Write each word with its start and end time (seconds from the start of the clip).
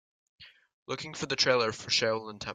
Looking 0.87 1.13
for 1.13 1.27
the 1.27 1.35
trailer 1.35 1.71
for 1.71 1.91
Shaolin 1.91 2.39
Temple 2.39 2.49